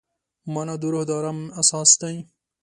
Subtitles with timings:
[0.53, 2.15] مانا د روح د ارام اساس دی.